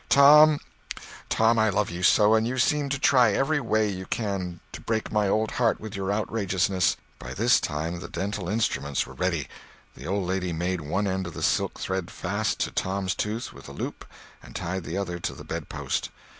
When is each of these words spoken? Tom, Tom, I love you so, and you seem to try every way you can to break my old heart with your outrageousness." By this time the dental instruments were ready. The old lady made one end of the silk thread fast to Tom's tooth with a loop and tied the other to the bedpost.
Tom, 0.09 0.59
Tom, 1.29 1.59
I 1.59 1.69
love 1.69 1.91
you 1.91 2.01
so, 2.01 2.33
and 2.33 2.47
you 2.47 2.57
seem 2.57 2.89
to 2.89 2.97
try 2.97 3.33
every 3.33 3.59
way 3.59 3.87
you 3.87 4.07
can 4.07 4.59
to 4.71 4.81
break 4.81 5.11
my 5.11 5.27
old 5.27 5.51
heart 5.51 5.79
with 5.79 5.95
your 5.95 6.11
outrageousness." 6.11 6.97
By 7.19 7.35
this 7.35 7.59
time 7.59 7.99
the 7.99 8.07
dental 8.07 8.49
instruments 8.49 9.05
were 9.05 9.13
ready. 9.13 9.47
The 9.95 10.07
old 10.07 10.27
lady 10.27 10.53
made 10.53 10.81
one 10.81 11.05
end 11.05 11.27
of 11.27 11.35
the 11.35 11.43
silk 11.43 11.79
thread 11.79 12.09
fast 12.09 12.57
to 12.61 12.71
Tom's 12.71 13.13
tooth 13.13 13.53
with 13.53 13.69
a 13.69 13.73
loop 13.73 14.03
and 14.41 14.55
tied 14.55 14.85
the 14.85 14.97
other 14.97 15.19
to 15.19 15.33
the 15.35 15.43
bedpost. 15.45 16.09